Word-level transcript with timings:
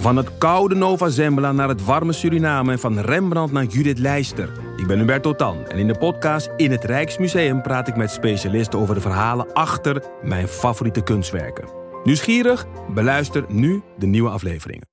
Van 0.00 0.16
het 0.16 0.38
koude 0.38 0.74
Nova 0.74 1.08
Zembla 1.08 1.52
naar 1.52 1.68
het 1.68 1.84
warme 1.84 2.12
Suriname 2.12 2.72
en 2.72 2.78
van 2.78 2.98
Rembrandt 2.98 3.52
naar 3.52 3.64
Judith 3.64 3.98
Leister. 3.98 4.52
Ik 4.76 4.86
ben 4.86 4.98
Hubert 4.98 5.22
Totan 5.22 5.66
en 5.66 5.78
in 5.78 5.86
de 5.86 5.98
podcast 5.98 6.50
In 6.56 6.70
het 6.70 6.84
Rijksmuseum 6.84 7.62
praat 7.62 7.88
ik 7.88 7.96
met 7.96 8.10
specialisten 8.10 8.78
over 8.78 8.94
de 8.94 9.00
verhalen 9.00 9.52
achter 9.52 10.04
mijn 10.22 10.48
favoriete 10.48 11.02
kunstwerken. 11.02 11.68
Nieuwsgierig? 12.04 12.66
Beluister 12.94 13.44
nu 13.48 13.82
de 13.98 14.06
nieuwe 14.06 14.30
afleveringen. 14.30 14.86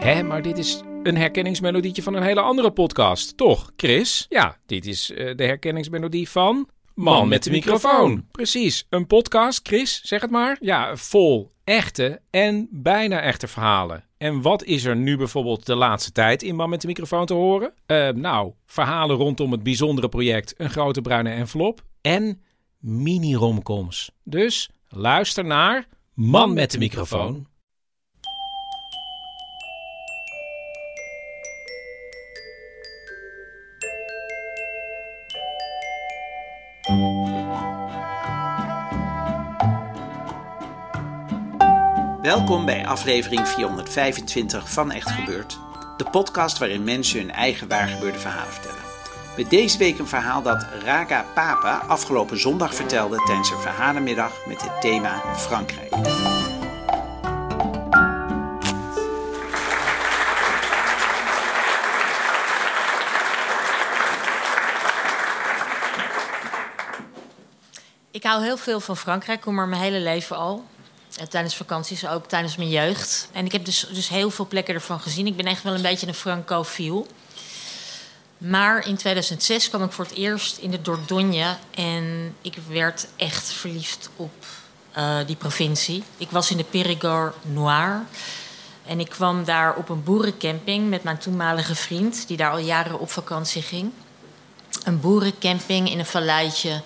Hé, 0.00 0.22
maar 0.22 0.42
dit 0.42 0.58
is 0.58 0.82
een 1.02 1.16
herkenningsmelodietje 1.16 2.02
van 2.02 2.14
een 2.14 2.22
hele 2.22 2.40
andere 2.40 2.70
podcast, 2.70 3.36
toch, 3.36 3.72
Chris? 3.76 4.26
Ja, 4.28 4.56
dit 4.66 4.86
is 4.86 5.10
uh, 5.10 5.36
de 5.36 5.44
herkenningsmelodie 5.44 6.28
van... 6.28 6.68
Man 6.94 7.28
met 7.28 7.42
de 7.42 7.50
microfoon. 7.50 8.26
Precies, 8.30 8.86
een 8.88 9.06
podcast, 9.06 9.60
Chris, 9.68 10.00
zeg 10.04 10.20
het 10.20 10.30
maar. 10.30 10.56
Ja, 10.60 10.96
vol 10.96 11.54
echte 11.66 12.20
en 12.30 12.68
bijna 12.70 13.20
echte 13.20 13.48
verhalen. 13.48 14.04
En 14.18 14.42
wat 14.42 14.64
is 14.64 14.84
er 14.84 14.96
nu 14.96 15.16
bijvoorbeeld 15.16 15.66
de 15.66 15.74
laatste 15.74 16.12
tijd 16.12 16.42
in 16.42 16.56
Man 16.56 16.70
met 16.70 16.80
de 16.80 16.86
microfoon 16.86 17.26
te 17.26 17.34
horen? 17.34 17.72
Uh, 17.86 18.08
nou, 18.08 18.52
verhalen 18.66 19.16
rondom 19.16 19.52
het 19.52 19.62
bijzondere 19.62 20.08
project 20.08 20.54
Een 20.56 20.70
Grote 20.70 21.00
Bruine 21.00 21.30
Envelop 21.30 21.84
en 22.00 22.42
mini-romcoms. 22.78 24.10
Dus 24.24 24.70
luister 24.88 25.44
naar 25.44 25.86
Man 26.14 26.54
met 26.54 26.70
de 26.70 26.78
microfoon. 26.78 27.46
Welkom 42.26 42.64
bij 42.64 42.86
aflevering 42.86 43.48
425 43.48 44.72
van 44.72 44.90
Echt 44.90 45.10
Gebeurd, 45.10 45.58
de 45.96 46.04
podcast 46.10 46.58
waarin 46.58 46.84
mensen 46.84 47.18
hun 47.18 47.30
eigen 47.30 47.68
waargebeurde 47.68 48.18
verhalen 48.18 48.52
vertellen. 48.52 48.82
Met 49.36 49.50
deze 49.50 49.78
week 49.78 49.98
een 49.98 50.06
verhaal 50.06 50.42
dat 50.42 50.66
Raga 50.82 51.24
Papa 51.34 51.78
afgelopen 51.78 52.40
zondag 52.40 52.74
vertelde 52.74 53.16
tijdens 53.16 53.50
een 53.50 53.60
verhalenmiddag 53.60 54.46
met 54.46 54.62
het 54.62 54.80
thema 54.80 55.22
Frankrijk. 55.36 55.94
Ik 68.10 68.22
hou 68.22 68.42
heel 68.42 68.56
veel 68.56 68.80
van 68.80 68.96
Frankrijk, 68.96 69.40
kom 69.40 69.58
er 69.58 69.68
mijn 69.68 69.82
hele 69.82 70.00
leven 70.00 70.36
al. 70.36 70.64
En 71.16 71.28
tijdens 71.28 71.56
vakanties, 71.56 72.06
ook 72.06 72.26
tijdens 72.26 72.56
mijn 72.56 72.68
jeugd. 72.68 73.28
En 73.32 73.44
ik 73.44 73.52
heb 73.52 73.64
dus, 73.64 73.86
dus 73.92 74.08
heel 74.08 74.30
veel 74.30 74.46
plekken 74.46 74.74
ervan 74.74 75.00
gezien. 75.00 75.26
Ik 75.26 75.36
ben 75.36 75.46
echt 75.46 75.62
wel 75.62 75.74
een 75.74 75.82
beetje 75.82 76.06
een 76.06 76.14
francofiel. 76.14 77.06
Maar 78.38 78.86
in 78.86 78.96
2006 78.96 79.68
kwam 79.68 79.82
ik 79.82 79.92
voor 79.92 80.04
het 80.04 80.14
eerst 80.14 80.56
in 80.56 80.70
de 80.70 80.82
Dordogne. 80.82 81.56
En 81.74 82.34
ik 82.42 82.54
werd 82.68 83.06
echt 83.16 83.52
verliefd 83.52 84.10
op 84.16 84.44
uh, 84.98 85.16
die 85.26 85.36
provincie. 85.36 86.02
Ik 86.16 86.30
was 86.30 86.50
in 86.50 86.56
de 86.56 86.64
Périgord 86.64 87.34
Noir. 87.42 88.02
En 88.86 89.00
ik 89.00 89.08
kwam 89.08 89.44
daar 89.44 89.74
op 89.74 89.88
een 89.88 90.04
boerencamping 90.04 90.88
met 90.88 91.02
mijn 91.02 91.18
toenmalige 91.18 91.74
vriend... 91.74 92.26
die 92.26 92.36
daar 92.36 92.50
al 92.50 92.58
jaren 92.58 92.98
op 92.98 93.10
vakantie 93.10 93.62
ging. 93.62 93.92
Een 94.84 95.00
boerencamping 95.00 95.90
in 95.90 95.98
een 95.98 96.06
valleitje 96.06 96.82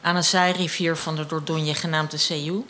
aan 0.00 0.16
een 0.16 0.24
zijrivier 0.24 0.96
van 0.96 1.16
de 1.16 1.26
Dordogne 1.26 1.74
genaamd 1.74 2.10
de 2.10 2.16
Seyou. 2.16 2.64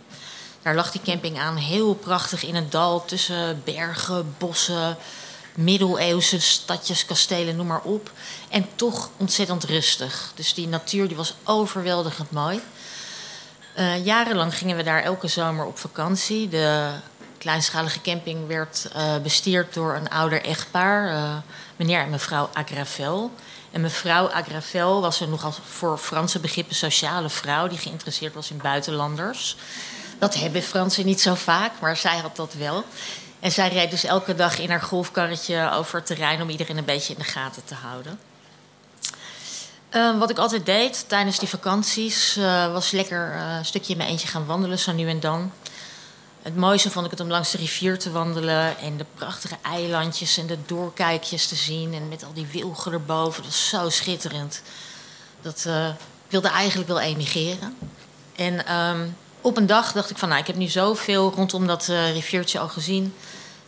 Daar 0.64 0.74
lag 0.74 0.90
die 0.90 1.00
camping 1.04 1.38
aan, 1.38 1.56
heel 1.56 1.94
prachtig 1.94 2.44
in 2.44 2.54
een 2.54 2.70
dal 2.70 3.04
tussen 3.04 3.62
bergen, 3.64 4.34
bossen, 4.38 4.96
middeleeuwse 5.54 6.40
stadjes, 6.40 7.04
kastelen, 7.04 7.56
noem 7.56 7.66
maar 7.66 7.82
op. 7.82 8.10
En 8.48 8.66
toch 8.74 9.10
ontzettend 9.16 9.64
rustig. 9.64 10.32
Dus 10.34 10.54
die 10.54 10.68
natuur 10.68 11.08
die 11.08 11.16
was 11.16 11.34
overweldigend 11.44 12.30
mooi. 12.30 12.60
Uh, 13.78 14.04
jarenlang 14.04 14.54
gingen 14.54 14.76
we 14.76 14.82
daar 14.82 15.02
elke 15.02 15.28
zomer 15.28 15.66
op 15.66 15.78
vakantie. 15.78 16.48
De 16.48 16.90
kleinschalige 17.38 18.00
camping 18.00 18.46
werd 18.46 18.90
uh, 18.96 19.16
bestierd 19.16 19.74
door 19.74 19.94
een 19.94 20.10
ouder 20.10 20.42
echtpaar, 20.44 21.12
uh, 21.12 21.36
meneer 21.76 22.00
en 22.00 22.10
mevrouw 22.10 22.50
Agravel. 22.52 23.30
En 23.70 23.80
mevrouw 23.80 24.28
Agravel 24.28 25.00
was 25.00 25.20
een 25.20 25.30
nogal 25.30 25.54
voor 25.68 25.98
Franse 25.98 26.38
begrippen 26.38 26.76
sociale 26.76 27.28
vrouw 27.28 27.68
die 27.68 27.78
geïnteresseerd 27.78 28.34
was 28.34 28.50
in 28.50 28.58
buitenlanders. 28.58 29.56
Dat 30.24 30.34
hebben 30.34 30.62
Fransen 30.62 31.06
niet 31.06 31.20
zo 31.20 31.34
vaak, 31.34 31.72
maar 31.80 31.96
zij 31.96 32.18
had 32.18 32.36
dat 32.36 32.54
wel. 32.54 32.84
En 33.40 33.52
zij 33.52 33.68
reed 33.68 33.90
dus 33.90 34.04
elke 34.04 34.34
dag 34.34 34.58
in 34.58 34.70
haar 34.70 34.80
golfkarretje 34.80 35.70
over 35.70 35.96
het 35.96 36.06
terrein 36.06 36.42
om 36.42 36.48
iedereen 36.48 36.76
een 36.76 36.84
beetje 36.84 37.12
in 37.12 37.18
de 37.18 37.24
gaten 37.24 37.64
te 37.64 37.74
houden. 37.74 38.18
Uh, 39.90 40.18
wat 40.18 40.30
ik 40.30 40.38
altijd 40.38 40.66
deed 40.66 41.08
tijdens 41.08 41.38
die 41.38 41.48
vakanties 41.48 42.36
uh, 42.36 42.72
was 42.72 42.90
lekker 42.90 43.34
uh, 43.34 43.56
een 43.56 43.64
stukje 43.64 43.92
in 43.92 43.98
mijn 43.98 44.10
eentje 44.10 44.28
gaan 44.28 44.46
wandelen, 44.46 44.78
zo 44.78 44.92
nu 44.92 45.08
en 45.08 45.20
dan. 45.20 45.52
Het 46.42 46.56
mooiste 46.56 46.90
vond 46.90 47.04
ik 47.04 47.10
het 47.10 47.20
om 47.20 47.28
langs 47.30 47.50
de 47.50 47.58
rivier 47.58 47.98
te 47.98 48.10
wandelen 48.10 48.78
en 48.78 48.96
de 48.96 49.06
prachtige 49.14 49.56
eilandjes 49.62 50.36
en 50.36 50.46
de 50.46 50.58
doorkijkjes 50.66 51.46
te 51.46 51.56
zien. 51.56 51.94
En 51.94 52.08
met 52.08 52.24
al 52.24 52.32
die 52.32 52.46
wilgen 52.52 52.92
erboven. 52.92 53.42
Dat 53.42 53.50
was 53.50 53.68
zo 53.68 53.88
schitterend. 53.88 54.62
Dat 55.42 55.64
ik 55.64 56.30
wilde 56.30 56.48
eigenlijk 56.48 56.88
wel 56.88 57.00
emigreren. 57.00 57.76
En 58.36 58.74
um, 58.76 59.16
op 59.44 59.56
een 59.56 59.66
dag 59.66 59.92
dacht 59.92 60.10
ik 60.10 60.18
van, 60.18 60.28
nou, 60.28 60.40
ik 60.40 60.46
heb 60.46 60.56
nu 60.56 60.66
zoveel 60.66 61.32
rondom 61.34 61.66
dat 61.66 61.88
uh, 61.88 62.12
riviertje 62.12 62.58
al 62.58 62.68
gezien. 62.68 63.14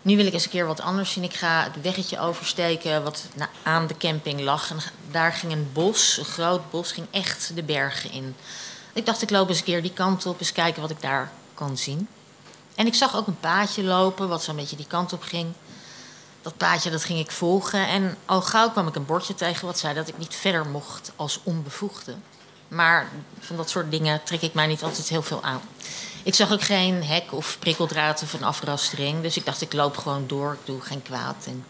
Nu 0.02 0.16
wil 0.16 0.26
ik 0.26 0.32
eens 0.32 0.44
een 0.44 0.50
keer 0.50 0.66
wat 0.66 0.80
anders 0.80 1.12
zien. 1.12 1.24
Ik 1.24 1.34
ga 1.34 1.62
het 1.62 1.82
weggetje 1.82 2.20
oversteken 2.20 3.02
wat 3.02 3.24
aan 3.62 3.86
de 3.86 3.96
camping 3.96 4.40
lag. 4.40 4.70
En 4.70 4.76
daar 5.10 5.32
ging 5.32 5.52
een 5.52 5.70
bos, 5.72 6.18
een 6.18 6.24
groot 6.24 6.70
bos, 6.70 6.92
ging 6.92 7.06
echt 7.10 7.50
de 7.54 7.62
bergen 7.62 8.12
in. 8.12 8.36
Ik 8.92 9.06
dacht, 9.06 9.22
ik 9.22 9.30
loop 9.30 9.48
eens 9.48 9.58
een 9.58 9.64
keer 9.64 9.82
die 9.82 9.92
kant 9.92 10.26
op, 10.26 10.40
eens 10.40 10.52
kijken 10.52 10.82
wat 10.82 10.90
ik 10.90 11.00
daar 11.00 11.30
kan 11.54 11.76
zien. 11.76 12.08
En 12.74 12.86
ik 12.86 12.94
zag 12.94 13.16
ook 13.16 13.26
een 13.26 13.40
paadje 13.40 13.82
lopen, 13.82 14.28
wat 14.28 14.42
zo'n 14.42 14.56
beetje 14.56 14.76
die 14.76 14.86
kant 14.86 15.12
op 15.12 15.22
ging. 15.22 15.52
Dat 16.42 16.56
paadje 16.56 16.90
dat 16.90 17.04
ging 17.04 17.18
ik 17.18 17.30
volgen. 17.30 17.88
En 17.88 18.16
al 18.24 18.42
gauw 18.42 18.70
kwam 18.70 18.88
ik 18.88 18.94
een 18.94 19.06
bordje 19.06 19.34
tegen 19.34 19.66
wat 19.66 19.78
zei 19.78 19.94
dat 19.94 20.08
ik 20.08 20.18
niet 20.18 20.34
verder 20.34 20.66
mocht 20.66 21.12
als 21.16 21.40
onbevoegde. 21.42 22.14
Maar 22.68 23.08
van 23.38 23.56
dat 23.56 23.70
soort 23.70 23.90
dingen 23.90 24.22
trek 24.24 24.42
ik 24.42 24.54
mij 24.54 24.66
niet 24.66 24.82
altijd 24.82 25.08
heel 25.08 25.22
veel 25.22 25.42
aan. 25.42 25.60
Ik 26.22 26.34
zag 26.34 26.52
ook 26.52 26.62
geen 26.62 27.04
hek 27.04 27.32
of 27.32 27.56
prikkeldraad 27.58 28.22
of 28.22 28.32
een 28.32 28.44
afrastering. 28.44 29.22
Dus 29.22 29.36
ik 29.36 29.44
dacht, 29.44 29.60
ik 29.60 29.72
loop 29.72 29.96
gewoon 29.96 30.26
door. 30.26 30.52
Ik 30.52 30.66
doe 30.66 30.80
geen 30.80 31.02
kwaad. 31.02 31.44
En 31.46 31.64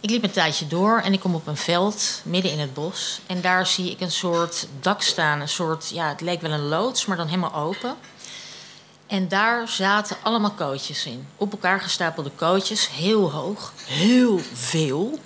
ik 0.00 0.10
liep 0.10 0.22
een 0.22 0.30
tijdje 0.30 0.66
door 0.66 1.00
en 1.00 1.12
ik 1.12 1.20
kom 1.20 1.34
op 1.34 1.46
een 1.46 1.56
veld 1.56 2.20
midden 2.24 2.52
in 2.52 2.58
het 2.58 2.74
bos. 2.74 3.20
En 3.26 3.40
daar 3.40 3.66
zie 3.66 3.90
ik 3.90 4.00
een 4.00 4.10
soort 4.10 4.66
dak 4.80 5.02
staan. 5.02 5.40
Een 5.40 5.48
soort, 5.48 5.88
ja, 5.88 6.08
het 6.08 6.20
leek 6.20 6.40
wel 6.40 6.50
een 6.50 6.68
loods, 6.68 7.06
maar 7.06 7.16
dan 7.16 7.26
helemaal 7.26 7.54
open. 7.54 7.96
En 9.06 9.28
daar 9.28 9.68
zaten 9.68 10.16
allemaal 10.22 10.50
kootjes 10.50 11.06
in. 11.06 11.26
Op 11.36 11.52
elkaar 11.52 11.80
gestapelde 11.80 12.30
kootjes, 12.30 12.88
heel 12.90 13.32
hoog, 13.32 13.72
heel 13.86 14.40
veel. 14.52 15.18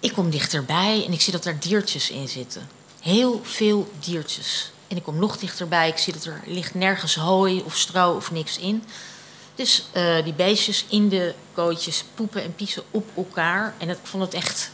Ik 0.00 0.12
kom 0.12 0.30
dichterbij 0.30 1.04
en 1.06 1.12
ik 1.12 1.20
zie 1.20 1.32
dat 1.32 1.44
er 1.44 1.60
diertjes 1.60 2.10
in 2.10 2.28
zitten. 2.28 2.68
Heel 3.00 3.40
veel 3.44 3.92
diertjes. 3.98 4.72
En 4.88 4.96
ik 4.96 5.02
kom 5.02 5.18
nog 5.18 5.36
dichterbij. 5.38 5.88
Ik 5.88 5.98
zie 5.98 6.12
dat 6.12 6.24
er 6.24 6.40
ligt 6.44 6.74
nergens 6.74 7.14
hooi 7.14 7.62
of 7.64 7.76
stro 7.76 8.14
of 8.14 8.30
niks 8.30 8.58
in. 8.58 8.84
Dus 9.54 9.84
uh, 9.92 10.24
die 10.24 10.32
beestjes 10.32 10.84
in 10.88 11.08
de 11.08 11.34
kootjes 11.52 12.04
poepen 12.14 12.42
en 12.42 12.54
piezen 12.54 12.82
op 12.90 13.08
elkaar. 13.16 13.74
En 13.78 13.88
ik 13.88 13.98
vond 14.02 14.22
het 14.22 14.34
echt... 14.34 14.70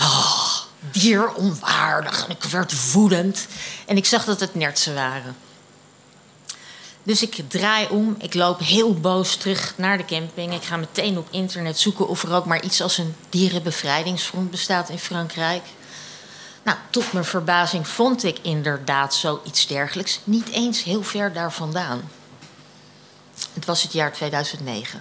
Oh, 0.00 0.56
dieronwaardig. 0.90 2.24
En 2.24 2.30
ik 2.30 2.42
werd 2.42 2.92
woedend. 2.92 3.46
En 3.86 3.96
ik 3.96 4.06
zag 4.06 4.24
dat 4.24 4.40
het 4.40 4.54
nertsen 4.54 4.94
waren. 4.94 5.36
Dus 7.02 7.22
ik 7.22 7.42
draai 7.48 7.88
om. 7.88 8.16
Ik 8.18 8.34
loop 8.34 8.60
heel 8.60 8.94
boos 8.94 9.36
terug 9.36 9.74
naar 9.76 9.96
de 9.96 10.04
camping. 10.04 10.54
Ik 10.54 10.62
ga 10.62 10.76
meteen 10.76 11.18
op 11.18 11.28
internet 11.30 11.78
zoeken 11.78 12.08
of 12.08 12.22
er 12.22 12.32
ook 12.32 12.46
maar 12.46 12.62
iets 12.62 12.82
als 12.82 12.98
een 12.98 13.14
dierenbevrijdingsfront 13.28 14.50
bestaat 14.50 14.88
in 14.88 14.98
Frankrijk. 14.98 15.62
Nou, 16.62 16.78
tot 16.90 17.12
mijn 17.12 17.24
verbazing 17.24 17.88
vond 17.88 18.24
ik 18.24 18.38
inderdaad 18.42 19.14
zoiets 19.14 19.66
dergelijks. 19.66 20.20
Niet 20.24 20.48
eens 20.48 20.82
heel 20.82 21.02
ver 21.02 21.32
daar 21.32 21.52
vandaan. 21.52 22.10
Het 23.52 23.64
was 23.64 23.82
het 23.82 23.92
jaar 23.92 24.12
2009. 24.12 25.00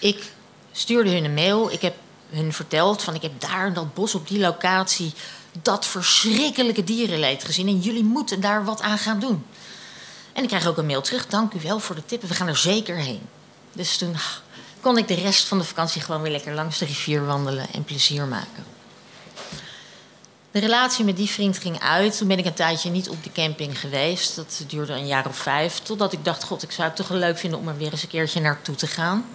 Ik 0.00 0.32
stuurde 0.72 1.10
hun 1.10 1.24
een 1.24 1.34
mail. 1.34 1.72
Ik 1.72 1.80
heb 1.80 1.94
hun 2.30 2.52
verteld 2.52 3.02
van 3.02 3.14
ik 3.14 3.22
heb 3.22 3.40
daar 3.40 3.66
in 3.66 3.72
dat 3.72 3.94
bos 3.94 4.14
op 4.14 4.28
die 4.28 4.40
locatie 4.40 5.12
dat 5.62 5.86
verschrikkelijke 5.86 6.84
dierenleed 6.84 7.44
gezien. 7.44 7.68
En 7.68 7.80
jullie 7.80 8.04
moeten 8.04 8.40
daar 8.40 8.64
wat 8.64 8.80
aan 8.80 8.98
gaan 8.98 9.20
doen. 9.20 9.46
En 10.32 10.42
ik 10.42 10.48
krijg 10.48 10.66
ook 10.66 10.76
een 10.76 10.86
mail 10.86 11.00
terug. 11.00 11.26
Dank 11.26 11.52
u 11.52 11.60
wel 11.60 11.78
voor 11.78 11.94
de 11.94 12.04
tip. 12.04 12.22
We 12.22 12.34
gaan 12.34 12.48
er 12.48 12.56
zeker 12.56 12.96
heen. 12.96 13.20
Dus 13.72 13.96
toen 13.96 14.16
kon 14.80 14.98
ik 14.98 15.08
de 15.08 15.14
rest 15.14 15.46
van 15.46 15.58
de 15.58 15.64
vakantie 15.64 16.00
gewoon 16.00 16.22
weer 16.22 16.30
lekker 16.30 16.54
langs 16.54 16.78
de 16.78 16.84
rivier 16.84 17.26
wandelen 17.26 17.66
en 17.72 17.84
plezier 17.84 18.26
maken. 18.26 18.73
De 20.54 20.60
relatie 20.60 21.04
met 21.04 21.16
die 21.16 21.30
vriend 21.30 21.58
ging 21.58 21.80
uit. 21.80 22.16
Toen 22.16 22.28
ben 22.28 22.38
ik 22.38 22.44
een 22.46 22.54
tijdje 22.54 22.90
niet 22.90 23.08
op 23.08 23.24
de 23.24 23.32
camping 23.32 23.80
geweest. 23.80 24.36
Dat 24.36 24.64
duurde 24.66 24.92
een 24.92 25.06
jaar 25.06 25.26
of 25.26 25.36
vijf. 25.36 25.78
Totdat 25.78 26.12
ik 26.12 26.24
dacht, 26.24 26.44
god, 26.44 26.62
ik 26.62 26.72
zou 26.72 26.88
het 26.88 26.96
toch 26.96 27.10
leuk 27.10 27.38
vinden 27.38 27.58
om 27.58 27.68
er 27.68 27.76
weer 27.76 27.92
eens 27.92 28.02
een 28.02 28.08
keertje 28.08 28.40
naartoe 28.40 28.74
te 28.74 28.86
gaan. 28.86 29.26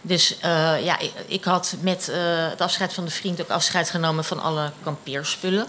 Dus 0.00 0.34
uh, 0.44 0.84
ja, 0.84 0.98
ik, 0.98 1.12
ik, 1.26 1.44
had 1.44 1.76
met 1.80 2.08
uh, 2.10 2.16
het 2.48 2.60
afscheid 2.60 2.92
van 2.92 3.04
de 3.04 3.10
vriend 3.10 3.40
ook 3.40 3.48
afscheid 3.48 3.90
genomen 3.90 4.24
van 4.24 4.42
alle 4.42 4.72
kampeerspullen. 4.82 5.66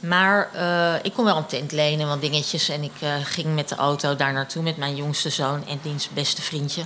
Maar 0.00 0.50
uh, 0.54 0.94
ik 1.02 1.12
kon 1.12 1.24
wel 1.24 1.36
een 1.36 1.46
tent 1.46 1.72
lenen, 1.72 2.08
wat 2.08 2.20
dingetjes. 2.20 2.68
En 2.68 2.82
ik 2.82 2.92
ging 3.22 3.54
met 3.54 3.68
de 3.68 3.76
auto 3.76 4.16
daar 4.16 4.32
naartoe 4.32 4.62
met 4.62 4.76
mijn 4.76 4.96
jongste 4.96 5.30
zoon 5.30 5.66
en 5.66 5.78
diens 5.82 6.08
beste 6.08 6.42
vriendje. 6.42 6.84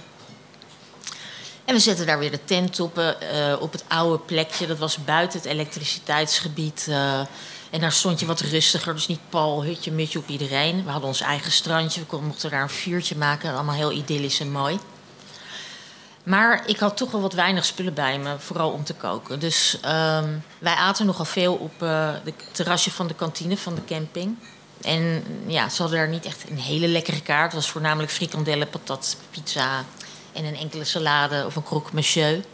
En 1.69 1.75
we 1.75 1.81
zetten 1.81 2.07
daar 2.07 2.19
weer 2.19 2.31
de 2.31 2.45
tent 2.45 2.81
op, 2.81 2.99
uh, 2.99 3.15
op 3.61 3.73
het 3.73 3.85
oude 3.89 4.19
plekje. 4.19 4.67
Dat 4.67 4.79
was 4.79 5.05
buiten 5.05 5.39
het 5.39 5.49
elektriciteitsgebied. 5.49 6.87
Uh, 6.89 7.19
en 7.71 7.81
daar 7.81 7.93
stond 7.93 8.21
je 8.21 8.27
wat 8.27 8.41
rustiger, 8.41 8.95
dus 8.95 9.07
niet 9.07 9.29
pal, 9.29 9.65
hutje, 9.65 9.93
mutje 9.93 10.19
op 10.19 10.29
iedereen. 10.29 10.85
We 10.85 10.91
hadden 10.91 11.09
ons 11.09 11.21
eigen 11.21 11.53
strandje, 11.53 12.01
we 12.09 12.21
mochten 12.21 12.51
daar 12.51 12.63
een 12.63 12.69
vuurtje 12.69 13.17
maken. 13.17 13.55
Allemaal 13.55 13.75
heel 13.75 13.93
idyllisch 13.93 14.41
en 14.41 14.53
mooi. 14.53 14.79
Maar 16.23 16.63
ik 16.67 16.79
had 16.79 16.97
toch 16.97 17.11
wel 17.11 17.21
wat 17.21 17.33
weinig 17.33 17.65
spullen 17.65 17.95
bij 17.95 18.19
me, 18.19 18.35
vooral 18.39 18.71
om 18.71 18.85
te 18.85 18.95
koken. 18.95 19.41
Dus 19.41 19.75
um, 19.75 20.43
wij 20.59 20.75
aten 20.75 21.07
nogal 21.07 21.25
veel 21.25 21.55
op 21.55 21.81
het 21.81 22.35
terrasje 22.53 22.91
van 22.91 23.07
de 23.07 23.15
kantine 23.15 23.57
van 23.57 23.75
de 23.75 23.85
camping. 23.85 24.39
En 24.83 25.25
ja, 25.47 25.69
ze 25.69 25.83
hadden 25.83 25.99
daar 25.99 26.09
niet 26.09 26.25
echt 26.25 26.51
een 26.51 26.59
hele 26.59 26.89
lekkere 26.89 27.23
kaart. 27.23 27.53
Het 27.53 27.61
was 27.61 27.71
voornamelijk 27.71 28.13
frikandellen, 28.13 28.69
patat, 28.69 29.17
pizza, 29.31 29.85
en 30.39 30.45
een 30.45 30.57
enkele 30.57 30.85
salade 30.85 31.45
of 31.47 31.57
een 31.57 31.63
croque 31.63 31.95
monsieur. 31.95 32.45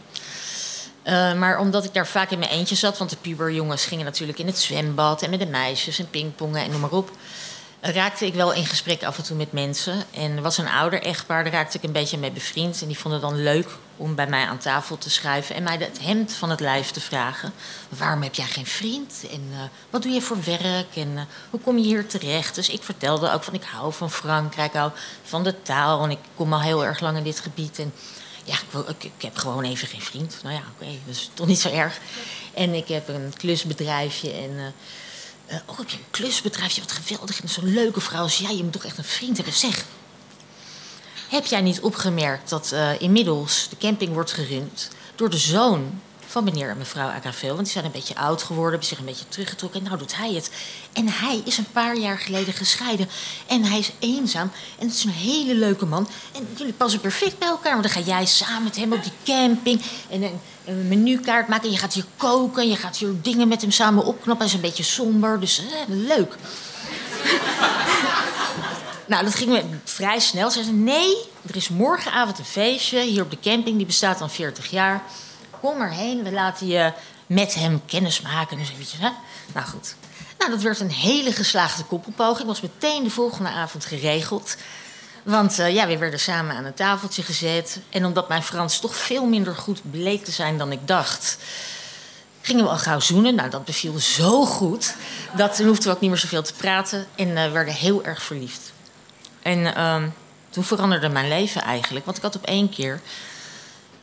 Uh, 1.04 1.34
maar 1.34 1.58
omdat 1.58 1.84
ik 1.84 1.94
daar 1.94 2.06
vaak 2.06 2.30
in 2.30 2.38
mijn 2.38 2.50
eentje 2.50 2.74
zat, 2.74 2.98
want 2.98 3.10
de 3.10 3.16
puberjongens 3.16 3.86
gingen 3.86 4.04
natuurlijk 4.04 4.38
in 4.38 4.46
het 4.46 4.58
zwembad 4.58 5.22
en 5.22 5.30
met 5.30 5.38
de 5.38 5.46
meisjes 5.46 5.98
en 5.98 6.10
pingpongen 6.10 6.62
en 6.62 6.70
noem 6.70 6.80
maar 6.80 6.90
op, 6.90 7.10
raakte 7.92 8.26
ik 8.26 8.34
wel 8.34 8.52
in 8.52 8.66
gesprek 8.66 9.02
af 9.02 9.18
en 9.18 9.24
toe 9.24 9.36
met 9.36 9.52
mensen. 9.52 10.04
En 10.10 10.42
was 10.42 10.58
een 10.58 10.68
ouder 10.68 11.02
echtpaar, 11.02 11.44
daar 11.44 11.52
raakte 11.52 11.78
ik 11.78 11.84
een 11.84 11.92
beetje 11.92 12.18
mee 12.18 12.30
bevriend. 12.30 12.82
En 12.82 12.86
die 12.86 12.98
vonden 12.98 13.20
het 13.20 13.30
dan 13.30 13.42
leuk 13.42 13.68
om 13.96 14.14
bij 14.14 14.26
mij 14.26 14.46
aan 14.46 14.58
tafel 14.58 14.98
te 14.98 15.10
schuiven 15.10 15.54
en 15.54 15.62
mij 15.62 15.76
het 15.76 15.98
hemd 16.00 16.32
van 16.32 16.50
het 16.50 16.60
lijf 16.60 16.90
te 16.90 17.00
vragen. 17.00 17.52
Waarom 17.88 18.22
heb 18.22 18.34
jij 18.34 18.46
geen 18.46 18.66
vriend? 18.66 19.24
En 19.30 19.48
uh, 19.50 19.58
wat 19.90 20.02
doe 20.02 20.12
je 20.12 20.20
voor 20.22 20.44
werk? 20.44 20.96
En 20.96 21.08
uh, 21.14 21.20
hoe 21.50 21.60
kom 21.60 21.78
je 21.78 21.84
hier 21.84 22.06
terecht? 22.06 22.54
Dus 22.54 22.68
ik 22.68 22.82
vertelde 22.82 23.32
ook 23.32 23.44
van 23.44 23.54
ik 23.54 23.64
hou 23.64 23.92
van 23.92 24.10
Frankrijk, 24.10 24.72
hou 24.72 24.90
van 25.22 25.44
de 25.44 25.62
taal. 25.62 26.04
En 26.04 26.10
ik 26.10 26.18
kom 26.34 26.52
al 26.52 26.60
heel 26.60 26.84
erg 26.84 27.00
lang 27.00 27.16
in 27.16 27.24
dit 27.24 27.40
gebied. 27.40 27.78
En 27.78 27.92
ja, 28.44 28.54
ik, 28.54 28.88
ik, 28.88 29.04
ik 29.04 29.22
heb 29.22 29.36
gewoon 29.36 29.64
even 29.64 29.88
geen 29.88 30.02
vriend. 30.02 30.38
Nou 30.42 30.54
ja, 30.54 30.62
oké, 30.74 30.84
okay, 30.84 31.00
dat 31.06 31.14
is 31.14 31.30
toch 31.34 31.46
niet 31.46 31.60
zo 31.60 31.70
erg. 31.70 31.98
En 32.54 32.74
ik 32.74 32.88
heb 32.88 33.08
een 33.08 33.32
klusbedrijfje 33.36 34.32
en... 34.32 34.50
Uh, 34.50 34.64
uh, 35.50 35.56
oh, 35.66 35.78
heb 35.78 35.88
je 35.88 35.96
klusbedrijfje? 36.10 36.80
Wat 36.80 36.92
geweldig. 36.92 37.42
En 37.42 37.48
zo'n 37.48 37.72
leuke 37.72 38.00
vrouw 38.00 38.22
als 38.22 38.38
jij. 38.38 38.56
Je 38.56 38.62
moet 38.62 38.72
toch 38.72 38.84
echt 38.84 38.98
een 38.98 39.04
vriend 39.04 39.36
hebben. 39.36 39.54
Zeg, 39.54 39.84
heb 41.28 41.46
jij 41.46 41.60
niet 41.60 41.80
opgemerkt 41.80 42.48
dat 42.48 42.70
uh, 42.72 43.00
inmiddels 43.00 43.66
de 43.70 43.76
camping 43.76 44.12
wordt 44.12 44.32
gerund 44.32 44.90
door 45.14 45.30
de 45.30 45.38
zoon 45.38 46.00
van 46.26 46.44
meneer 46.44 46.68
en 46.68 46.78
mevrouw 46.78 47.08
Agraveel? 47.08 47.54
Want 47.54 47.62
die 47.62 47.72
zijn 47.72 47.84
een 47.84 47.90
beetje 47.90 48.16
oud 48.16 48.42
geworden, 48.42 48.70
hebben 48.70 48.88
zich 48.88 48.98
een 48.98 49.04
beetje 49.04 49.28
teruggetrokken. 49.28 49.80
En 49.80 49.86
nou 49.86 49.98
doet 49.98 50.16
hij 50.16 50.32
het. 50.32 50.50
En 50.92 51.08
hij 51.08 51.42
is 51.44 51.58
een 51.58 51.72
paar 51.72 51.96
jaar 51.96 52.18
geleden 52.18 52.54
gescheiden. 52.54 53.08
En 53.46 53.64
hij 53.64 53.78
is 53.78 53.90
eenzaam. 53.98 54.50
En 54.78 54.86
het 54.86 54.96
is 54.96 55.04
een 55.04 55.10
hele 55.10 55.54
leuke 55.54 55.86
man. 55.86 56.08
En 56.32 56.48
jullie 56.56 56.72
passen 56.72 57.00
perfect 57.00 57.38
bij 57.38 57.48
elkaar. 57.48 57.72
Want 57.72 57.94
dan 57.94 58.02
ga 58.02 58.10
jij 58.10 58.26
samen 58.26 58.62
met 58.62 58.76
hem 58.76 58.92
op 58.92 59.02
die 59.02 59.12
camping. 59.24 59.82
En 60.10 60.22
een, 60.22 60.40
een 60.64 60.88
menukaart 60.88 61.48
maken. 61.48 61.66
En 61.66 61.72
je 61.72 61.78
gaat 61.78 61.94
hier 61.94 62.06
koken. 62.16 62.68
Je 62.68 62.76
gaat 62.76 62.96
hier 62.96 63.12
dingen 63.22 63.48
met 63.48 63.60
hem 63.60 63.70
samen 63.70 64.04
opknappen. 64.04 64.46
Hij 64.46 64.46
is 64.46 64.52
een 64.54 64.68
beetje 64.68 64.82
somber. 64.82 65.40
Dus 65.40 65.58
eh, 65.58 65.64
leuk. 65.86 66.36
Nou, 69.06 69.24
dat 69.24 69.34
ging 69.34 69.50
me 69.50 69.62
vrij 69.84 70.18
snel. 70.18 70.50
Ze 70.50 70.62
zei: 70.62 70.76
Nee, 70.76 71.16
er 71.46 71.56
is 71.56 71.68
morgenavond 71.68 72.38
een 72.38 72.44
feestje 72.44 73.00
hier 73.00 73.22
op 73.22 73.30
de 73.30 73.40
camping. 73.40 73.76
Die 73.76 73.86
bestaat 73.86 74.20
al 74.20 74.28
40 74.28 74.70
jaar. 74.70 75.02
Kom 75.60 75.80
erheen, 75.80 76.22
we 76.22 76.32
laten 76.32 76.66
je 76.66 76.92
met 77.26 77.54
hem 77.54 77.82
kennis 77.86 78.20
maken. 78.20 78.58
Dus 78.58 78.70
eventjes, 78.70 79.00
hè? 79.00 79.08
Nou 79.54 79.66
goed. 79.66 79.94
Nou, 80.38 80.50
dat 80.50 80.62
werd 80.62 80.80
een 80.80 80.90
hele 80.90 81.32
geslaagde 81.32 81.84
koppelpoging. 81.84 82.46
Was 82.46 82.60
meteen 82.60 83.04
de 83.04 83.10
volgende 83.10 83.48
avond 83.48 83.84
geregeld. 83.84 84.56
Want 85.24 85.58
uh, 85.58 85.74
ja, 85.74 85.86
we 85.86 85.98
werden 85.98 86.20
samen 86.20 86.56
aan 86.56 86.64
een 86.64 86.74
tafeltje 86.74 87.22
gezet. 87.22 87.80
En 87.90 88.04
omdat 88.04 88.28
mijn 88.28 88.42
Frans 88.42 88.78
toch 88.78 88.96
veel 88.96 89.26
minder 89.26 89.54
goed 89.54 89.90
bleek 89.90 90.24
te 90.24 90.30
zijn 90.30 90.58
dan 90.58 90.72
ik 90.72 90.86
dacht, 90.88 91.38
gingen 92.40 92.64
we 92.64 92.70
al 92.70 92.78
gauw 92.78 93.00
zoenen. 93.00 93.34
Nou, 93.34 93.50
dat 93.50 93.64
beviel 93.64 93.98
zo 93.98 94.44
goed. 94.44 94.94
Dat 95.36 95.58
hoefden 95.58 95.84
we 95.84 95.94
ook 95.94 96.00
niet 96.00 96.10
meer 96.10 96.18
zoveel 96.18 96.42
te 96.42 96.54
praten. 96.54 97.06
En 97.14 97.28
uh, 97.28 97.52
werden 97.52 97.74
heel 97.74 98.04
erg 98.04 98.22
verliefd. 98.22 98.72
En 99.42 99.58
uh, 99.58 100.02
toen 100.50 100.64
veranderde 100.64 101.08
mijn 101.08 101.28
leven 101.28 101.62
eigenlijk. 101.62 102.04
Want 102.04 102.16
ik 102.16 102.22
had 102.22 102.36
op 102.36 102.46
één 102.46 102.68
keer 102.68 103.00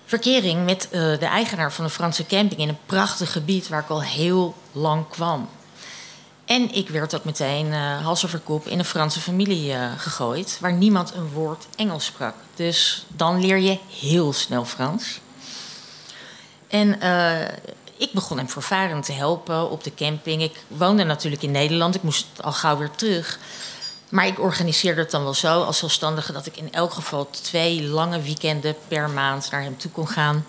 verkering 0.06 0.66
met 0.66 0.88
uh, 0.92 1.00
de 1.00 1.26
eigenaar 1.26 1.72
van 1.74 1.84
een 1.84 1.90
Franse 1.90 2.26
camping 2.26 2.62
in 2.62 2.70
een 2.70 2.78
prachtig 2.86 3.32
gebied 3.32 3.68
waar 3.68 3.82
ik 3.82 3.90
al 3.90 4.04
heel 4.04 4.56
lang 4.72 5.10
kwam. 5.10 5.50
En 6.51 6.74
ik 6.74 6.89
werd 6.89 7.15
ook 7.15 7.24
meteen 7.24 7.65
uh, 7.65 8.03
hals 8.03 8.25
over 8.25 8.39
kop 8.39 8.68
in 8.68 8.80
een 8.80 8.86
Franse 8.86 9.19
familie 9.19 9.74
uh, 9.74 9.92
gegooid, 9.98 10.57
waar 10.62 10.74
niemand 10.74 11.13
een 11.13 11.30
woord 11.30 11.68
Engels 11.75 12.06
sprak. 12.06 12.36
Dus 12.56 13.06
dan 13.07 13.39
leer 13.39 13.57
je 13.57 13.77
heel 14.00 14.33
snel 14.33 14.65
Frans. 14.65 15.19
En 16.68 16.89
ik 17.98 18.12
begon 18.13 18.38
hem 18.38 18.50
voorvarend 18.50 19.06
te 19.06 19.12
helpen 19.12 19.69
op 19.69 19.83
de 19.83 19.94
camping. 19.94 20.42
Ik 20.42 20.63
woonde 20.68 21.03
natuurlijk 21.03 21.42
in 21.42 21.51
Nederland, 21.51 21.95
ik 21.95 22.03
moest 22.03 22.27
al 22.42 22.51
gauw 22.51 22.77
weer 22.77 22.92
terug. 22.92 23.39
Maar 24.09 24.27
ik 24.27 24.39
organiseerde 24.39 25.01
het 25.01 25.12
dan 25.12 25.24
wel 25.24 25.33
zo 25.33 25.63
als 25.63 25.77
zelfstandige 25.77 26.31
dat 26.31 26.45
ik 26.45 26.57
in 26.57 26.74
elk 26.74 26.94
geval 26.94 27.30
twee 27.30 27.83
lange 27.83 28.21
weekenden 28.21 28.75
per 28.88 29.09
maand 29.09 29.51
naar 29.51 29.62
hem 29.62 29.77
toe 29.77 29.92
kon 29.92 30.07
gaan. 30.07 30.45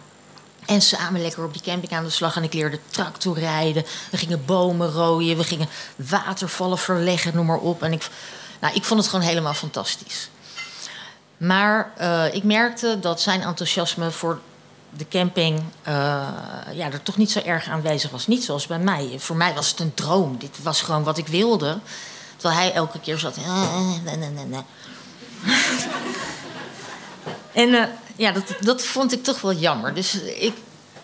En 0.66 0.82
samen 0.82 1.22
lekker 1.22 1.44
op 1.44 1.52
die 1.52 1.62
camping 1.62 1.92
aan 1.92 2.04
de 2.04 2.10
slag. 2.10 2.36
En 2.36 2.42
ik 2.42 2.52
leerde 2.52 2.78
tractorrijden. 2.90 3.84
We 4.10 4.16
gingen 4.16 4.44
bomen 4.44 4.90
rooien. 4.90 5.36
We 5.36 5.44
gingen 5.44 5.68
watervallen 5.96 6.78
verleggen, 6.78 7.34
noem 7.34 7.46
maar 7.46 7.58
op. 7.58 7.82
En 7.82 7.92
ik, 7.92 8.08
nou, 8.60 8.74
ik 8.74 8.84
vond 8.84 9.00
het 9.00 9.08
gewoon 9.08 9.26
helemaal 9.26 9.54
fantastisch. 9.54 10.30
Maar 11.36 11.92
uh, 12.00 12.34
ik 12.34 12.44
merkte 12.44 12.98
dat 13.00 13.20
zijn 13.20 13.42
enthousiasme 13.42 14.10
voor 14.10 14.40
de 14.90 15.08
camping 15.08 15.58
uh, 15.88 15.94
ja, 16.72 16.90
er 16.92 17.02
toch 17.02 17.16
niet 17.16 17.30
zo 17.30 17.40
erg 17.40 17.68
aanwezig 17.68 18.10
was. 18.10 18.26
Niet 18.26 18.44
zoals 18.44 18.66
bij 18.66 18.78
mij. 18.78 19.14
Voor 19.18 19.36
mij 19.36 19.54
was 19.54 19.70
het 19.70 19.80
een 19.80 19.94
droom. 19.94 20.38
Dit 20.38 20.62
was 20.62 20.82
gewoon 20.82 21.02
wat 21.02 21.18
ik 21.18 21.26
wilde. 21.26 21.78
Terwijl 22.36 22.60
hij 22.60 22.72
elke 22.72 23.00
keer 23.00 23.18
zat. 23.18 23.36
Nee, 24.04 24.16
nee, 24.16 24.30
nee, 24.30 24.62
en 27.52 27.68
uh, 27.68 27.84
ja, 28.16 28.32
dat, 28.32 28.54
dat 28.60 28.84
vond 28.84 29.12
ik 29.12 29.24
toch 29.24 29.40
wel 29.40 29.54
jammer. 29.54 29.94
Dus 29.94 30.14
ik, 30.20 30.54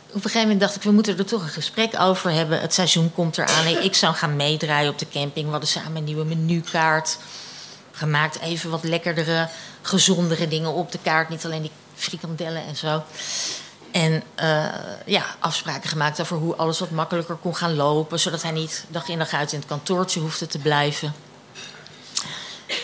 op 0.08 0.14
een 0.14 0.20
gegeven 0.20 0.40
moment 0.40 0.60
dacht 0.60 0.76
ik, 0.76 0.82
we 0.82 0.90
moeten 0.90 1.18
er 1.18 1.26
toch 1.26 1.42
een 1.42 1.48
gesprek 1.48 2.00
over 2.00 2.30
hebben. 2.30 2.60
Het 2.60 2.74
seizoen 2.74 3.12
komt 3.14 3.38
eraan. 3.38 3.66
Ik 3.66 3.94
zou 3.94 4.14
gaan 4.14 4.36
meedraaien 4.36 4.90
op 4.90 4.98
de 4.98 5.08
camping. 5.08 5.44
We 5.44 5.50
hadden 5.50 5.68
samen 5.68 5.96
een 5.96 6.04
nieuwe 6.04 6.24
menukaart 6.24 7.18
gemaakt. 7.92 8.38
Even 8.38 8.70
wat 8.70 8.84
lekkerdere, 8.84 9.48
gezondere 9.82 10.48
dingen 10.48 10.72
op 10.72 10.92
de 10.92 10.98
kaart. 11.02 11.28
Niet 11.28 11.44
alleen 11.44 11.62
die 11.62 11.70
frikandellen 11.94 12.64
en 12.66 12.76
zo. 12.76 13.02
En 13.90 14.22
uh, 14.40 14.66
ja, 15.06 15.24
afspraken 15.38 15.88
gemaakt 15.88 16.20
over 16.20 16.36
hoe 16.36 16.56
alles 16.56 16.78
wat 16.78 16.90
makkelijker 16.90 17.36
kon 17.36 17.56
gaan 17.56 17.74
lopen. 17.74 18.20
Zodat 18.20 18.42
hij 18.42 18.52
niet 18.52 18.84
dag 18.88 19.08
in 19.08 19.18
dag 19.18 19.32
uit 19.32 19.52
in 19.52 19.58
het 19.58 19.68
kantoortje 19.68 20.20
hoefde 20.20 20.46
te 20.46 20.58
blijven. 20.58 21.14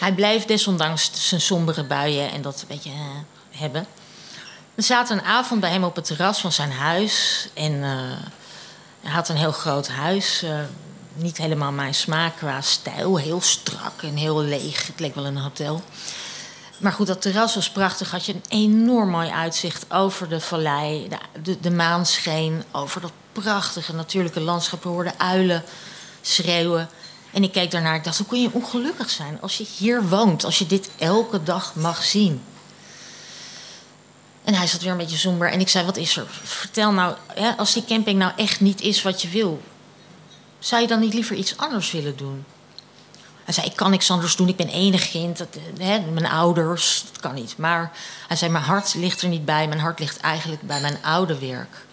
Hij 0.00 0.12
bleef 0.12 0.44
desondanks 0.44 1.10
zijn 1.12 1.40
sombere 1.40 1.84
buien 1.84 2.30
en 2.30 2.42
dat 2.42 2.60
een 2.60 2.68
beetje 2.68 2.90
uh, 2.90 2.96
hebben. 3.50 3.86
We 4.74 4.82
zaten 4.82 5.18
een 5.18 5.24
avond 5.24 5.60
bij 5.60 5.70
hem 5.70 5.84
op 5.84 5.96
het 5.96 6.04
terras 6.04 6.40
van 6.40 6.52
zijn 6.52 6.72
huis. 6.72 7.48
En 7.54 7.72
uh, 7.72 7.88
hij 9.00 9.12
had 9.12 9.28
een 9.28 9.36
heel 9.36 9.52
groot 9.52 9.88
huis. 9.88 10.42
Uh, 10.44 10.58
niet 11.14 11.36
helemaal 11.36 11.72
mijn 11.72 11.94
smaak 11.94 12.36
qua 12.36 12.60
stijl. 12.60 13.18
Heel 13.18 13.40
strak 13.40 14.02
en 14.02 14.16
heel 14.16 14.42
leeg. 14.42 14.86
Het 14.86 15.00
leek 15.00 15.14
wel 15.14 15.26
een 15.26 15.36
hotel. 15.36 15.82
Maar 16.78 16.92
goed, 16.92 17.06
dat 17.06 17.22
terras 17.22 17.54
was 17.54 17.70
prachtig. 17.70 18.10
Had 18.10 18.26
je 18.26 18.32
een 18.32 18.44
enorm 18.48 19.10
mooi 19.10 19.30
uitzicht 19.30 19.92
over 19.92 20.28
de 20.28 20.40
vallei. 20.40 21.08
De, 21.08 21.18
de, 21.42 21.60
de 21.60 21.70
maan 21.70 22.06
scheen 22.06 22.64
over 22.72 23.00
dat 23.00 23.12
prachtige 23.32 23.94
natuurlijke 23.94 24.40
landschap. 24.40 24.82
We 24.82 24.88
hoorden 24.88 25.14
uilen 25.18 25.64
schreeuwen. 26.20 26.88
En 27.32 27.42
ik 27.42 27.52
keek 27.52 27.70
daarnaar. 27.70 27.94
Ik 27.94 28.04
dacht, 28.04 28.18
hoe 28.18 28.26
kun 28.26 28.42
je 28.42 28.52
ongelukkig 28.52 29.10
zijn 29.10 29.38
als 29.40 29.56
je 29.56 29.66
hier 29.76 30.08
woont? 30.08 30.44
Als 30.44 30.58
je 30.58 30.66
dit 30.66 30.90
elke 30.98 31.42
dag 31.42 31.74
mag 31.74 32.04
zien. 32.04 32.42
En 34.44 34.54
hij 34.54 34.66
zat 34.66 34.82
weer 34.82 34.90
een 34.90 34.96
beetje 34.96 35.16
somber. 35.16 35.50
En 35.50 35.60
ik 35.60 35.68
zei, 35.68 35.84
wat 35.84 35.96
is 35.96 36.16
er? 36.16 36.26
Vertel 36.42 36.92
nou, 36.92 37.16
hè, 37.34 37.50
als 37.56 37.72
die 37.72 37.84
camping 37.84 38.18
nou 38.18 38.32
echt 38.36 38.60
niet 38.60 38.80
is 38.80 39.02
wat 39.02 39.22
je 39.22 39.28
wil... 39.28 39.62
zou 40.58 40.82
je 40.82 40.88
dan 40.88 41.00
niet 41.00 41.14
liever 41.14 41.36
iets 41.36 41.56
anders 41.56 41.90
willen 41.90 42.16
doen? 42.16 42.44
Hij 43.44 43.54
zei, 43.54 43.66
ik 43.66 43.76
kan 43.76 43.90
niks 43.90 44.10
anders 44.10 44.36
doen. 44.36 44.48
Ik 44.48 44.56
ben 44.56 44.68
enig 44.68 45.10
kind. 45.10 45.38
Dat, 45.38 45.48
eh, 45.78 45.86
hè, 45.86 46.00
mijn 46.00 46.26
ouders, 46.26 47.04
dat 47.12 47.20
kan 47.20 47.34
niet. 47.34 47.56
Maar 47.56 47.92
hij 48.28 48.36
zei, 48.36 48.50
mijn 48.50 48.64
hart 48.64 48.94
ligt 48.94 49.22
er 49.22 49.28
niet 49.28 49.44
bij. 49.44 49.68
Mijn 49.68 49.80
hart 49.80 49.98
ligt 49.98 50.20
eigenlijk 50.20 50.62
bij 50.62 50.80
mijn 50.80 50.98
oude 51.02 51.38
werk. 51.38 51.86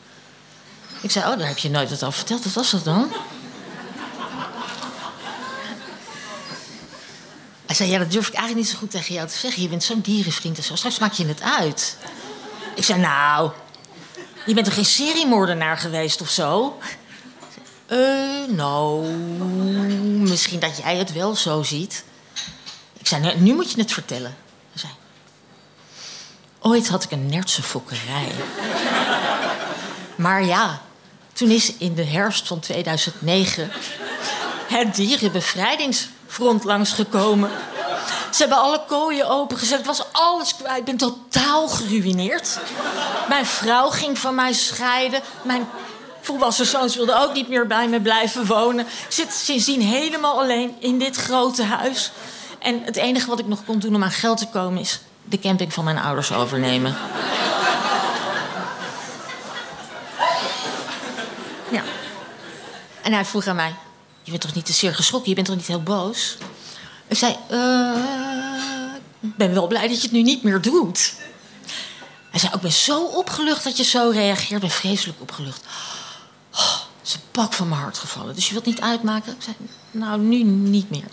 Ik 1.02 1.12
zei, 1.12 1.32
oh, 1.32 1.38
daar 1.38 1.48
heb 1.48 1.58
je 1.58 1.70
nooit 1.70 1.90
wat 1.90 2.04
over 2.04 2.18
verteld. 2.18 2.44
Wat 2.44 2.54
was 2.54 2.72
dat 2.72 2.84
dan? 2.84 3.12
Hij 7.66 7.76
zei, 7.76 7.90
ja, 7.90 7.98
dat 7.98 8.12
durf 8.12 8.28
ik 8.28 8.34
eigenlijk 8.34 8.66
niet 8.66 8.74
zo 8.74 8.80
goed 8.80 8.92
tegen 8.92 9.14
jou 9.14 9.28
te 9.28 9.38
zeggen. 9.38 9.62
Je 9.62 9.70
bent 9.70 9.84
zo'n 9.84 10.02
dierenvriend 10.02 10.58
en 10.58 10.64
zo. 10.64 10.76
Straks 10.76 11.00
maak 11.00 11.14
je 11.14 11.26
het 11.26 11.42
uit. 11.42 11.98
Ik 12.82 12.88
zei, 12.88 13.00
nou, 13.00 13.52
je 14.46 14.54
bent 14.54 14.66
toch 14.66 14.76
geen 14.76 14.86
seriemoordenaar 14.86 15.78
geweest 15.78 16.22
of 16.22 16.30
zo? 16.30 16.78
Eh, 17.86 17.98
nou, 18.48 19.08
misschien 20.20 20.60
dat 20.60 20.78
jij 20.78 20.96
het 20.96 21.14
wel 21.14 21.36
zo 21.36 21.64
ziet. 21.64 22.04
Ik 22.98 23.08
zei, 23.08 23.36
nu 23.38 23.54
moet 23.54 23.72
je 23.72 23.82
het 23.82 23.94
vertellen. 23.94 24.36
Hij 24.72 24.82
zei, 24.82 24.92
ooit 26.60 26.88
had 26.88 27.04
ik 27.04 27.12
een 27.12 27.26
nertse 27.26 27.64
fokkerij. 27.64 28.32
maar 30.16 30.44
ja, 30.44 30.82
toen 31.34 31.50
is 31.50 31.74
in 31.78 31.94
de 31.94 32.06
herfst 32.06 32.48
van 32.48 32.60
2009 32.60 33.72
het 34.68 34.96
dierenbevrijdingsfront 34.96 36.64
langsgekomen. 36.64 37.52
Ze 38.32 38.38
hebben 38.38 38.58
alle 38.58 38.82
kooien 38.88 39.30
opengezet. 39.30 39.78
Het 39.78 39.86
was 39.86 40.04
alles 40.12 40.56
kwijt. 40.56 40.78
Ik 40.78 40.86
ben 40.86 40.98
totaal 40.98 41.68
geruineerd. 41.68 42.60
Mijn 43.30 43.46
vrouw 43.46 43.90
ging 43.90 44.18
van 44.18 44.36
mij 44.36 44.54
scheiden. 44.54 45.22
Mijn 45.44 45.68
volwassen 46.22 46.66
zoons 46.66 46.96
wilden 46.96 47.22
ook 47.22 47.34
niet 47.34 47.48
meer 47.50 47.68
bij 47.68 47.88
me 47.88 48.02
blijven 48.02 48.46
wonen. 48.46 48.86
Ik 48.86 49.06
zit 49.14 49.34
sindsdien 49.34 49.82
helemaal 49.82 50.40
alleen 50.40 50.76
in 50.80 51.00
dit 51.00 51.16
grote 51.16 51.64
huis. 51.64 52.12
En 52.60 52.82
het 52.84 52.96
enige 52.96 53.30
wat 53.30 53.40
ik 53.40 53.48
nog 53.48 53.66
kon 53.66 53.80
doen 53.80 53.96
om 53.96 54.04
aan 54.04 54.12
geld 54.12 54.38
te 54.38 54.48
komen 54.48 54.82
is 54.82 55.00
de 55.24 55.40
camping 55.40 55.74
van 55.74 55.84
mijn 55.84 55.98
ouders 55.98 56.32
overnemen. 56.32 56.96
Ja. 61.72 61.84
En 63.02 63.14
hij 63.14 63.26
vroeg 63.26 63.48
aan 63.48 63.56
mij: 63.56 63.76
Je 64.24 64.32
bent 64.32 64.44
toch 64.44 64.54
niet 64.54 64.66
te 64.66 64.74
zeer 64.74 64.96
geschrokken? 64.96 65.30
Je 65.30 65.36
bent 65.36 65.48
toch 65.48 65.56
niet 65.56 65.68
heel 65.68 65.84
boos? 65.84 66.38
Ik 67.12 67.18
zei: 67.18 67.36
eh, 67.48 68.94
Ik 69.20 69.36
ben 69.36 69.54
wel 69.54 69.68
blij 69.68 69.88
dat 69.88 69.96
je 69.98 70.02
het 70.02 70.12
nu 70.12 70.22
niet 70.22 70.44
meer 70.44 70.62
doet. 70.62 71.14
Hij 72.30 72.40
zei: 72.40 72.54
Ik 72.54 72.62
ben 72.62 72.72
zo 72.72 73.06
opgelucht 73.06 73.64
dat 73.64 73.78
je 73.78 73.84
zo 73.84 74.10
reageert. 74.10 74.62
Ben 74.62 74.70
vreselijk 74.70 75.22
opgelucht. 75.22 75.66
Oh, 76.54 76.74
het 77.00 77.08
is 77.08 77.14
een 77.14 77.22
pak 77.32 77.54
van 77.54 77.70
mijn 77.70 77.82
hart 77.82 77.98
gevallen. 77.98 78.36
Dus 78.36 78.48
je 78.48 78.54
wilt 78.54 78.66
niet 78.66 78.82
uitmaken? 78.82 79.34
Ik 79.34 79.42
zei: 79.42 79.56
Nou, 79.92 80.20
nu 80.20 80.44
niet 80.44 80.90
meer. 80.90 81.08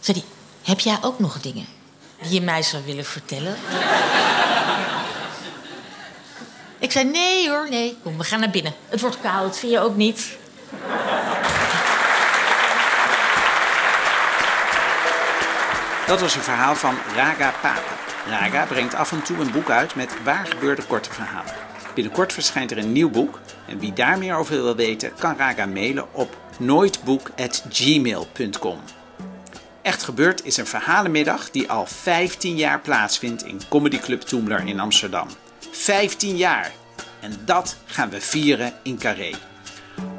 Zei 0.00 0.18
hij: 0.18 0.26
Heb 0.62 0.80
jij 0.80 0.98
ook 1.00 1.18
nog 1.18 1.40
dingen 1.40 1.66
die 2.22 2.32
je 2.32 2.40
mij 2.40 2.62
zou 2.62 2.84
willen 2.84 3.04
vertellen? 3.04 3.56
Ik 6.78 6.92
zei: 6.92 7.04
Nee 7.04 7.48
hoor, 7.48 7.68
nee. 7.70 7.96
Kom, 8.02 8.18
we 8.18 8.24
gaan 8.24 8.40
naar 8.40 8.50
binnen. 8.50 8.74
Het 8.88 9.00
wordt 9.00 9.20
koud, 9.20 9.58
vind 9.58 9.72
je 9.72 9.80
ook 9.80 9.96
niet? 9.96 10.36
Dat 16.10 16.20
was 16.20 16.34
een 16.34 16.42
verhaal 16.42 16.74
van 16.74 16.96
Raga 17.14 17.52
Papa. 17.62 17.80
Raga 18.26 18.64
brengt 18.64 18.94
af 18.94 19.12
en 19.12 19.22
toe 19.22 19.36
een 19.36 19.50
boek 19.50 19.70
uit 19.70 19.94
met 19.94 20.22
waar 20.22 20.46
gebeurde 20.46 20.82
korte 20.82 21.12
verhalen. 21.12 21.54
Binnenkort 21.94 22.32
verschijnt 22.32 22.70
er 22.70 22.78
een 22.78 22.92
nieuw 22.92 23.10
boek. 23.10 23.40
En 23.66 23.78
wie 23.78 23.92
daar 23.92 24.18
meer 24.18 24.36
over 24.36 24.62
wil 24.62 24.76
weten, 24.76 25.12
kan 25.18 25.36
Raga 25.36 25.66
mailen 25.66 26.14
op 26.14 26.36
nooitboek.gmail.com. 26.58 28.78
Echt 29.82 30.02
Gebeurd 30.02 30.44
is 30.44 30.56
een 30.56 30.66
verhalenmiddag 30.66 31.50
die 31.50 31.70
al 31.70 31.86
15 31.86 32.56
jaar 32.56 32.80
plaatsvindt 32.80 33.44
in 33.44 33.60
Comedy 33.68 33.98
Club 33.98 34.20
Toemler 34.20 34.66
in 34.66 34.80
Amsterdam. 34.80 35.28
15 35.70 36.36
jaar! 36.36 36.72
En 37.20 37.32
dat 37.44 37.76
gaan 37.86 38.10
we 38.10 38.20
vieren 38.20 38.72
in 38.82 38.98
Carré. 38.98 39.30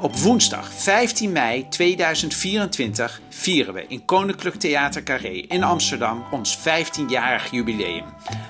Op 0.00 0.16
woensdag 0.16 0.72
15 0.72 1.32
mei 1.32 1.68
2024 1.68 3.20
vieren 3.28 3.74
we 3.74 3.86
in 3.86 4.04
Koninklijk 4.04 4.56
Theater 4.56 5.02
Carré 5.02 5.44
in 5.48 5.62
Amsterdam 5.62 6.24
ons 6.30 6.58
15-jarig 6.58 7.50
jubileum. 7.50 8.04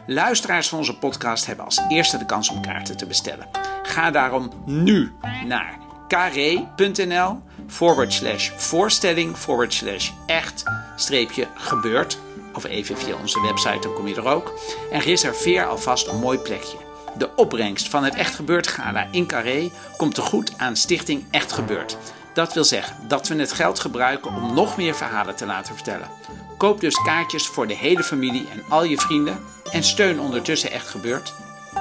Luisteraars 0.06 0.68
van 0.68 0.78
onze 0.78 0.98
podcast 0.98 1.46
hebben 1.46 1.64
als 1.64 1.80
eerste 1.88 2.18
de 2.18 2.26
kans 2.26 2.48
om 2.48 2.60
kaarten 2.60 2.96
te 2.96 3.06
bestellen. 3.06 3.48
Ga 3.82 4.10
daarom 4.10 4.52
nu 4.66 5.12
naar 5.46 5.78
carré.nl 6.08 7.42
forward 7.66 8.12
slash 8.12 8.50
voorstelling 8.56 9.36
forward 9.36 9.74
slash 9.74 10.10
echt 10.26 10.62
streepje 10.96 11.46
gebeurd. 11.54 12.18
Of 12.54 12.64
even 12.64 12.96
via 12.96 13.16
onze 13.20 13.40
website, 13.40 13.78
dan 13.80 13.94
kom 13.94 14.08
je 14.08 14.14
er 14.14 14.28
ook. 14.28 14.52
En 14.90 15.00
reserveer 15.00 15.66
alvast 15.66 16.06
een 16.08 16.18
mooi 16.18 16.38
plekje. 16.38 16.76
De 17.18 17.30
opbrengst 17.36 17.88
van 17.88 18.04
het 18.04 18.14
Echt 18.14 18.34
Gebeurd 18.34 18.66
Gala 18.66 19.06
in 19.10 19.26
Carré 19.26 19.70
komt 19.96 20.14
te 20.14 20.20
goed 20.20 20.52
aan 20.56 20.76
Stichting 20.76 21.24
Echt 21.30 21.52
Gebeurd. 21.52 21.96
Dat 22.34 22.54
wil 22.54 22.64
zeggen 22.64 22.96
dat 23.08 23.28
we 23.28 23.34
het 23.34 23.52
geld 23.52 23.80
gebruiken 23.80 24.34
om 24.34 24.54
nog 24.54 24.76
meer 24.76 24.94
verhalen 24.94 25.36
te 25.36 25.46
laten 25.46 25.74
vertellen. 25.74 26.08
Koop 26.56 26.80
dus 26.80 27.02
kaartjes 27.02 27.46
voor 27.46 27.66
de 27.66 27.74
hele 27.74 28.02
familie 28.02 28.48
en 28.52 28.62
al 28.68 28.84
je 28.84 28.96
vrienden 28.96 29.40
en 29.70 29.82
steun 29.82 30.20
ondertussen 30.20 30.70
Echt 30.70 30.88
Gebeurd. 30.88 31.34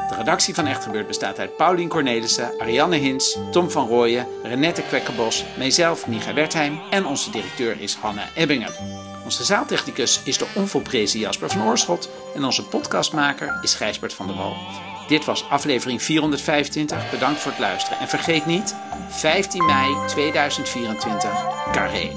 De 0.09 0.15
redactie 0.15 0.53
van 0.53 0.65
Echt 0.65 0.83
Gebeurd 0.83 1.07
bestaat 1.07 1.39
uit 1.39 1.57
Paulien 1.57 1.88
Cornelissen, 1.88 2.59
Ariane 2.59 2.95
Hins, 2.95 3.38
Tom 3.51 3.71
van 3.71 3.88
Rooyen, 3.88 4.27
Renette 4.43 4.81
Kwekkenbos, 4.81 5.45
mijzelf, 5.57 6.07
Micha 6.07 6.33
Wertheim 6.33 6.79
en 6.89 7.05
onze 7.05 7.31
directeur 7.31 7.81
is 7.81 7.95
Hanne 7.95 8.23
Ebbingen. 8.35 9.00
Onze 9.31 9.43
zaaltechnicus 9.43 10.21
is 10.23 10.38
de 10.38 10.47
onvolprezen 10.55 11.19
Jasper 11.19 11.50
van 11.50 11.67
Oorschot 11.67 12.09
en 12.35 12.43
onze 12.43 12.63
podcastmaker 12.63 13.59
is 13.61 13.73
Gijsbert 13.73 14.13
van 14.13 14.27
der 14.27 14.35
Wal. 14.35 14.55
Dit 15.07 15.25
was 15.25 15.50
aflevering 15.50 16.01
425. 16.01 17.09
Bedankt 17.11 17.39
voor 17.39 17.51
het 17.51 17.59
luisteren. 17.59 18.00
En 18.00 18.07
vergeet 18.07 18.45
niet, 18.45 18.75
15 19.09 19.65
mei 19.65 19.95
2024, 20.07 21.31
Carré. 21.71 22.11